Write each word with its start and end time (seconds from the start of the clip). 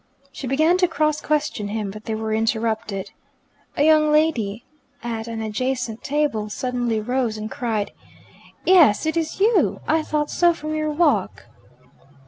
She 0.31 0.47
began 0.47 0.77
to 0.79 0.87
cross 0.87 1.21
question 1.21 1.67
him, 1.67 1.91
but 1.91 2.05
they 2.05 2.15
were 2.15 2.33
interrupted. 2.33 3.11
A 3.77 3.83
young 3.85 4.11
lady 4.11 4.65
at 5.03 5.27
an 5.27 5.43
adjacent 5.43 6.03
table 6.03 6.49
suddenly 6.49 6.99
rose 6.99 7.37
and 7.37 7.51
cried, 7.51 7.91
"Yes, 8.65 9.05
it 9.05 9.15
is 9.15 9.39
you. 9.39 9.79
I 9.87 10.01
thought 10.01 10.31
so 10.31 10.55
from 10.55 10.73
your 10.73 10.89
walk." 10.89 11.45